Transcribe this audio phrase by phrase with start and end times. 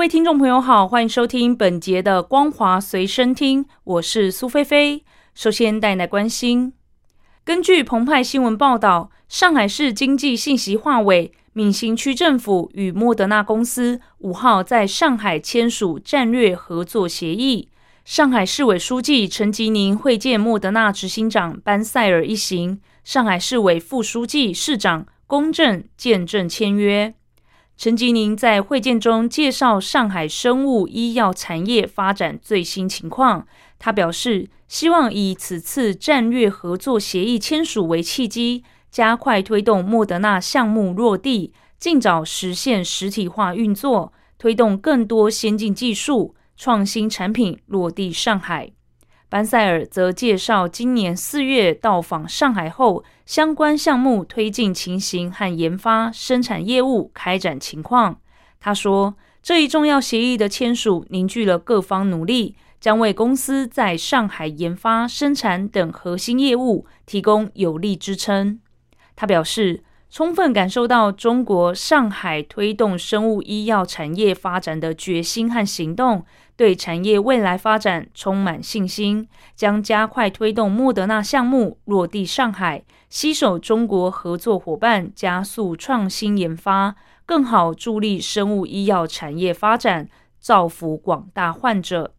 [0.00, 5.04] 各位听众朋友好，欢迎收听本节的《光华随身听》，我是苏菲菲。
[5.34, 6.72] 首先带来关心。
[7.44, 17.68] 根据澎湃新闻报道，上海市经济信息化委、闵行区政府与莫德纳公司五号在上海签署战略合作协议。
[18.06, 27.12] 上海市委书记陈吉宁会见莫德纳执行长班塞尔一行，上海市委副书记、市长龚正见证签约。
[27.82, 33.46] 陈吉宁在会见中介绍上海生物医药产业发展最新情况。
[33.78, 48.72] 他表示，希望以此次战略合作协议签署为契机，加快推动莫德纳项目落地，尽早实现实体化运作，推动更多先进技术、创新产品落地上海。
[49.30, 58.18] 班塞尔则介绍今年四月到访上海后，相关项目推进情形和研发、生产业务开展情况。
[58.60, 62.56] 他说，这一重要协议的签署凝聚了各方努力。
[62.80, 68.58] 将为公司在上海研发、生产等核心业务提供有力支撑。
[69.14, 76.24] 他表示，充分感受到中国上海推动生物医药产业发展的决心和行动，
[76.56, 90.08] 对产业未来发展充满信心，将加快推动莫德纳项目落地上海，携手中国合作伙伴，加速创新研发，更好助力生物医药产业发展，
[90.40, 92.14] 造福广大患者。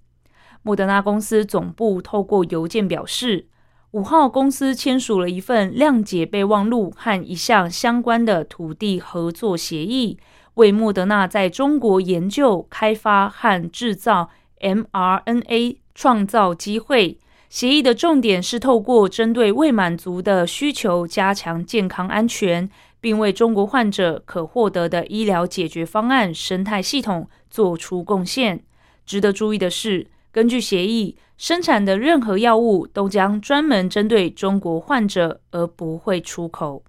[0.64, 3.48] 莫德纳公司总部透过邮件表示，
[3.92, 10.18] 五号公司签署了一份谅解备忘录和一项相关的土地合作协议，
[10.54, 14.30] 为莫德纳在中国研究、开发和制造
[14.62, 17.20] mRNA 创造机会。
[17.50, 22.70] 协议的重点是透过针对未满足的需求，加强健康安全，
[23.02, 28.64] 并为中国患者可获得的医疗解决方案生态系统做出贡献。
[29.06, 30.08] 值得注意的是。
[30.32, 36.84] 根据协议，生产的任何药物都将专门针对中国患者，而不会出口。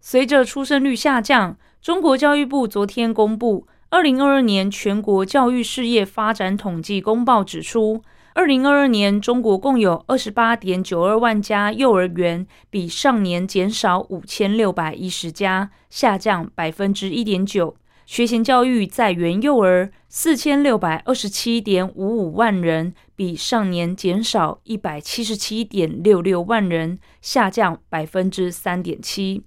[0.00, 8.02] 随着出生率下降，中国教育部昨天公布《二零二二年全国教育事业发展统计公报》，指出，
[8.34, 17.76] 二零二二年中国共有二十八点九二万家幼儿园，比上年减少五千六百一十家，下降百分之一点九。
[18.06, 29.42] 学前教育在园幼儿四千六百二十七点五五万人，比上年减少一百七十七点六六万人，下降百分之三点七。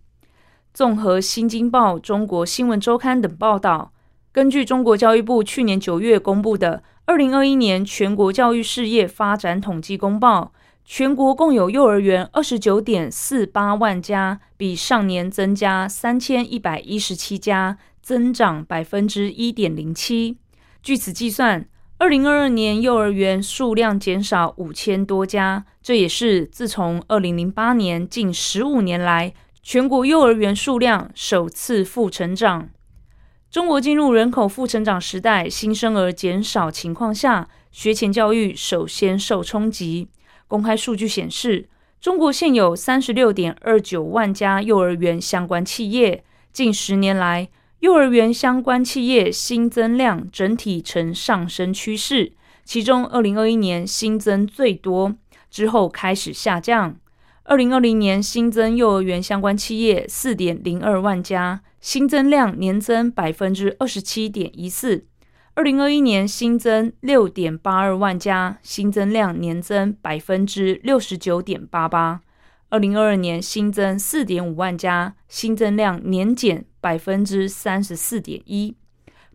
[0.73, 3.93] 综合《新京报》《中国新闻周刊》等报道，
[4.31, 10.51] 根据中国教育部去年九月公布的《二零二一年全国教育事业发展统计公报》，
[10.83, 17.77] 全国共有幼儿园二十九点四八万家，比上年增加三千一百一十七家。
[18.07, 20.37] 增长百分之一点零七。
[20.81, 32.69] 据此计算，二零二二年幼儿园数量减少五千多家，这也是自从二零零八年近十五年来，全国幼儿园数量首次负成长。
[33.51, 40.07] 中国进入人口负成长时代，新生儿减少情况下，学前教育首先受冲击。
[40.47, 41.67] 公开数据显示，
[41.99, 47.49] 中国现有三十六点二九万家幼儿园相关企业，近十年来。
[47.79, 52.33] 幼儿园相关企业新增量整体呈上升趋势，
[52.63, 55.13] 其中二零二一年新增最多，
[55.51, 56.97] 之后开始下降。
[57.43, 65.05] 二零二零年新增幼儿园相关企业四点零二万家，新增量年增百分之二十七点一四。
[65.53, 72.21] 二零二一年新增六点八二万家，新增量年增百分之六十九点八八。
[72.69, 78.75] 二零二二年新增四点五万家，新增量年减百分之三十四点一。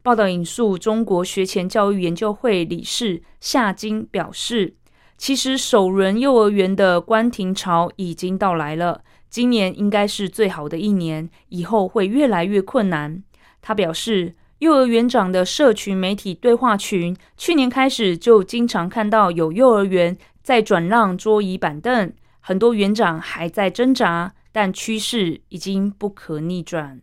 [0.03, 4.75] 报道引述中国学前教育研究会理事夏金表示
[5.17, 13.23] ：“其实首轮幼儿园的关停潮已经到来了，今年应该是最好的一年，以后会越来越困难。”
[13.63, 22.13] 他表示，幼儿园长的社群媒体对话群，去年开始就经常看到有幼儿园在转让桌椅板凳。
[22.43, 27.01] 很多园长还在挣扎，但趋势已经不可逆转。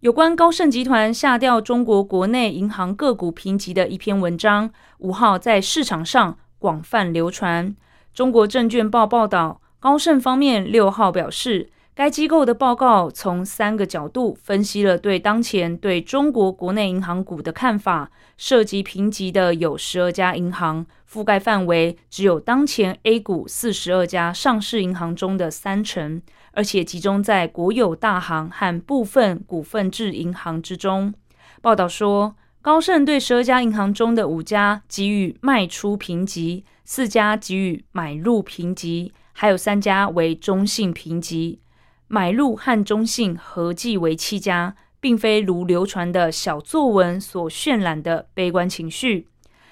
[0.00, 7.74] 有关高盛集团下调中国国内银行个股评级的一篇文章，五号在市场上广泛流传。
[8.14, 11.70] 中国证券报报道，高盛方面六号表示。
[11.96, 26.20] 该机构的报告从三个角度分析了对当前对中国国内银行股的看法，涉及评级的有十二家银行，覆盖范围只有当前 A 股四十二家上市银行中的三成，
[26.52, 31.14] 而且集中在国有大行和部分股份制银行之中。
[31.62, 41.60] 报道说，高盛对十二家银行中的五家给予卖出评级，四家给予买入评级，还有三家为中性评级。
[42.08, 49.28] 买入和中信合计为七家，并非如流传的小作文所渲染的悲观情绪。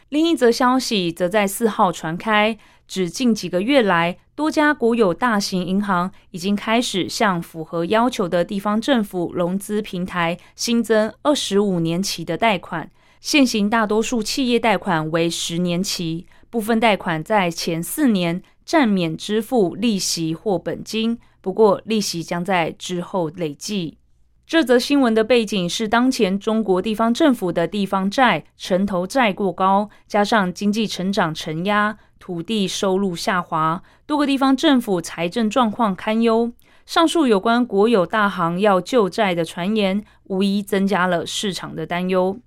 [0.09, 12.91] 另一则消息则在四号传开，指近几个月来，多家国有大型银行已经开始向符合要求的地方政府融资平台新增二十五年期的贷款。
[13.21, 21.19] 现行大多数企业贷款为十年期，部分贷款在前四年暂免支付利息或本金。
[21.45, 23.99] 不过，利息将在之后累计。
[24.47, 36.51] 这则新闻的背景是，当前中国地方政府的地方债、城投债过高，加上经济成长承压、土地收入下滑，多个地方政府财政状况堪忧。
[36.87, 42.41] 上述有关国有大行要救债的传言，无疑增加了市场的担忧。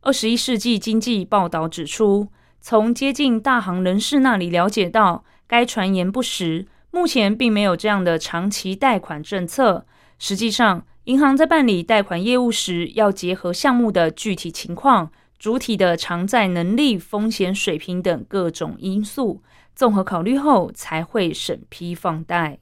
[0.00, 2.28] 二十一世纪经济报道指出，
[2.62, 6.66] 从接近大行人士那里了解到，该传言不实。
[6.90, 9.86] 目前并没有这样的长期贷款政策。
[10.18, 19.42] 实际上，银行在办理贷款业务时，要结合项目的具体情况、主体的偿债能力、风险水平等各种因素，
[19.74, 22.58] 综合考虑后才会审批放贷。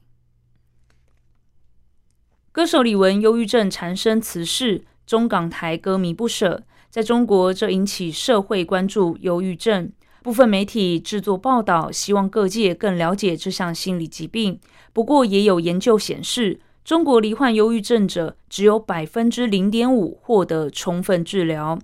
[2.51, 6.63] 歌手李玟忧郁症缠身辞世，中港台歌迷不舍。
[6.89, 9.17] 在中国，这引起社会关注。
[9.21, 9.91] 忧郁症。
[10.21, 14.59] 部分媒体制作报道，希望各界更了解这项心理疾病。
[14.91, 21.79] 不过，也有研究显示，中国罹患忧郁症者只有百分之零点五获得充分治疗。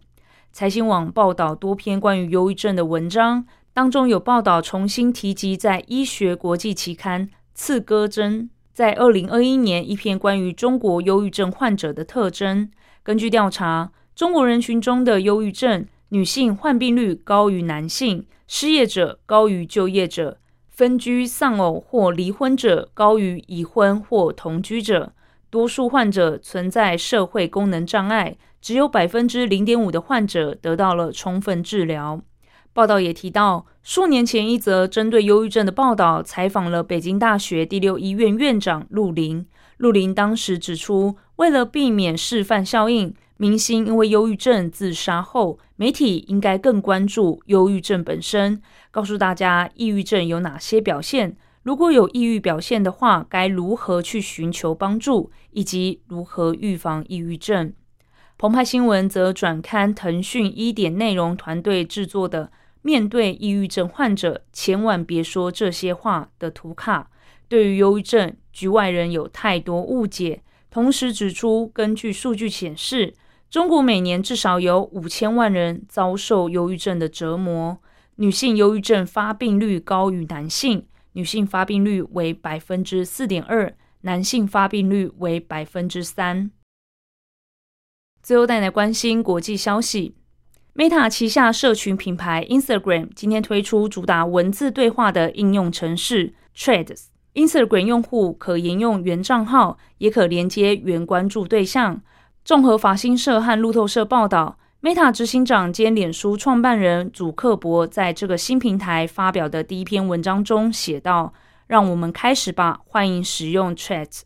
[0.51, 8.43] 财新网报道多篇关于忧郁症的文章，当中有报道重新提及在医学国际期刊《刺胳针》
[8.73, 12.69] 在二零二一年一篇关于中国忧郁症患者的特征。
[13.01, 15.85] 根据调查，中国人群中的忧郁症。
[16.09, 20.37] 女性患病率高于男性，失业者高于就业者，
[20.69, 25.13] 分居、丧偶或离婚者高于已婚或同居者。
[25.49, 32.21] 多数患者存在社会功能障碍，只有百分之零点五的患者得到了充分治疗。
[32.73, 39.45] 报道也提到，数年前一则针对忧郁症的报道，采访了北京大学第六医院院长陆林。
[39.77, 43.13] 陆林当时指出，为了避免示范效应。
[43.37, 48.61] 明星因为忧郁症自杀后，媒体应该更关注忧郁症本身，
[48.91, 57.73] 告诉大家抑郁症有哪些表现，如果有抑郁表现的话，该如何去寻求帮助，以及如何预防抑郁症。
[58.37, 62.45] 澎湃新闻则转刊腾讯一点内容团队制作的
[62.83, 67.09] 《面对抑郁症患者，千万别说这些话》的图卡，
[67.49, 70.41] 对于忧郁症，局外人有太多误解，
[70.71, 73.13] 同时指出，根据数据显示。
[73.49, 77.77] 中国每年至少有五千万人遭受忧郁症的折磨，
[78.15, 86.51] 女性忧郁症发病率高于男性，女性发病率为百分之四点二，男性发病率为百分之三。
[88.21, 90.15] 最后带来关心国际消息
[90.73, 102.01] ，Meta 旗下社群品牌 Instagram 今天推出主打文字对话的应用程式 Threads，Instagram 用户可沿用原账号，也可连接原关注对象。
[102.45, 111.33] 综合法新社和路透社报道，Meta 执行长兼脸书创办人祖克伯在这个新平台发表的第一篇文章中写道
[111.65, 114.21] ：“让我们开始吧，欢迎使用 Threads。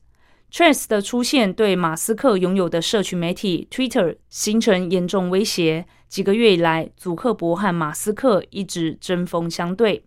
[0.51, 5.85] Threads 的出现对马斯克拥有的社群媒体 Twitter 形成严重威胁。
[6.09, 10.03] 几个月以来，祖克伯和马斯克一直针锋相对。”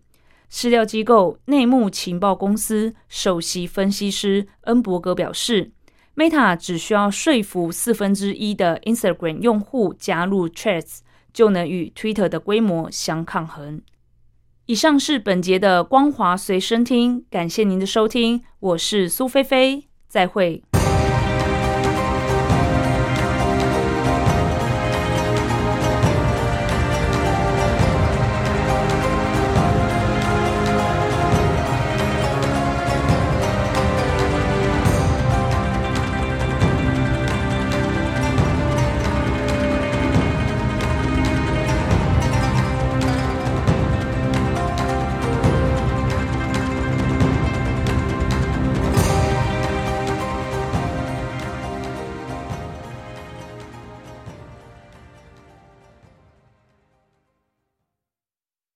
[0.51, 5.71] 市调机构内幕情报公司首席分析师恩伯格表示。
[6.15, 11.03] Meta 只需要说服四分之一的 Instagram 用户加入 c h a t s
[11.33, 13.81] 就能与 Twitter 的规模相抗衡。
[14.67, 20.63] 以上是本节的光华随身听，感谢您的收听，我是苏菲菲，再会。